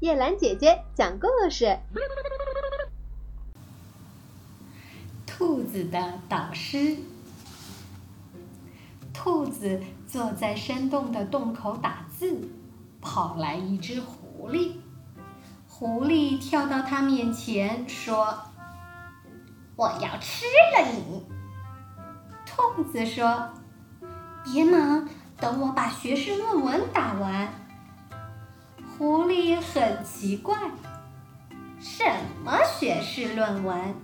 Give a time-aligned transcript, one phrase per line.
[0.00, 1.76] 叶兰姐姐讲故事。
[5.26, 6.98] 兔子的导师。
[9.12, 12.48] 兔子坐在山洞的洞口打字，
[13.00, 14.74] 跑来一只狐狸。
[15.66, 18.38] 狐狸跳到它面前说
[19.74, 20.44] ：“我要吃
[20.76, 21.26] 了你。”
[22.46, 23.50] 兔子说
[24.46, 25.08] ：“别忙，
[25.40, 27.52] 等我把学士论文打完。”
[28.98, 30.56] 狐狸很奇怪
[31.78, 32.04] ：“什
[32.44, 33.94] 么学士论文？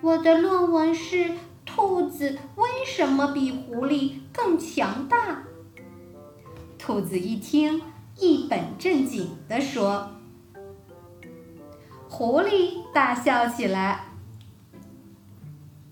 [0.00, 1.30] 我的论文是
[1.64, 5.44] 兔子为什么比狐狸更强大？”
[6.78, 7.80] 兔子一听，
[8.18, 10.10] 一本正经地说。
[12.08, 14.06] 狐狸大笑起来：“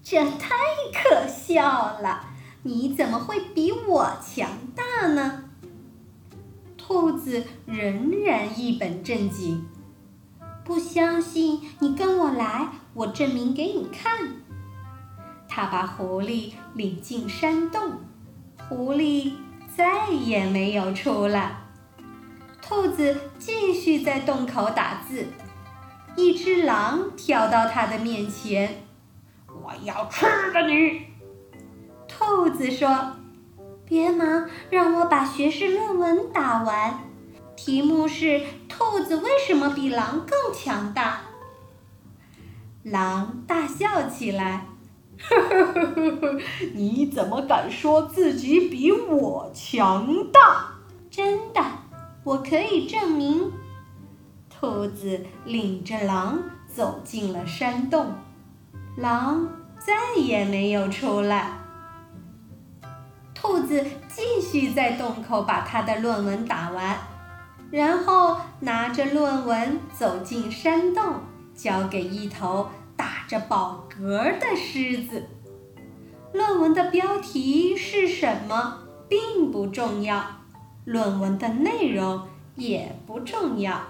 [0.03, 0.56] 这太
[0.92, 2.25] 可笑了！
[2.65, 5.45] 你怎么会比我强大呢？”
[6.88, 9.62] 兔子仍然一本正经
[10.65, 14.11] ：“不相信你跟我来，我证明给你看。”
[15.47, 18.00] 他把狐狸领进山洞，
[18.70, 19.34] 狐狸
[19.77, 21.58] 再也没有出来。
[22.62, 25.27] 兔子继续在洞口打字。
[26.17, 28.86] 一只狼跳到他的面前
[29.62, 31.02] ：“我要吃了你！”
[32.08, 33.12] 兔子说
[33.89, 37.00] ：“别忙，让我把学士论文打完。
[37.56, 41.22] 题目是‘兔子为什么比狼更强大’。”
[42.84, 44.67] 狼大笑起来
[45.19, 46.41] ：“呵呵呵呵呵，
[46.75, 50.75] 你怎么敢说自己比我强大？
[51.11, 51.64] 真的，
[52.25, 53.50] 我可以证明。”
[54.50, 58.12] 兔子领着狼走进了山洞，
[58.97, 61.58] 狼再也没有出来。
[63.41, 66.98] 兔子继续在洞口把他的论文打完，
[67.70, 71.20] 然后拿着论文走进山洞，
[71.55, 75.28] 交给一头打着饱嗝的狮子。
[76.33, 80.24] 论文的标题是什么并不重要，
[80.84, 82.27] 论文的内容
[82.57, 83.80] 也不重要。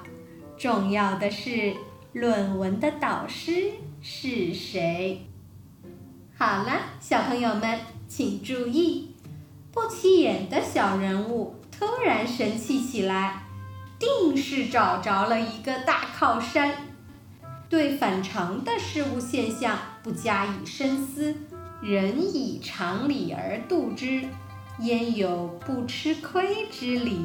[0.58, 1.74] 重要的是，
[2.12, 3.70] 论文的导师
[4.02, 5.26] 是谁？
[6.36, 9.14] 好了，小朋友们，请注意，
[9.80, 13.44] 不起眼的小人物突然神气起来，
[13.96, 16.72] 定是找着了一个大靠山。
[17.68, 21.32] 对反常的事物现象不加以深思，
[21.80, 24.24] 人以常理而度之，
[24.80, 27.24] 焉有不吃亏之理？